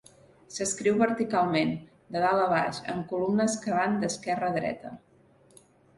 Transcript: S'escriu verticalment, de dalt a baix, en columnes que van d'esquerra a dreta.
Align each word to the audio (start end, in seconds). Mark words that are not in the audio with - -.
S'escriu 0.53 0.95
verticalment, 1.01 1.73
de 2.15 2.23
dalt 2.25 2.45
a 2.45 2.47
baix, 2.53 2.79
en 2.95 3.03
columnes 3.13 3.59
que 3.67 3.77
van 3.77 4.01
d'esquerra 4.05 4.51
a 4.53 4.57
dreta. 4.57 4.95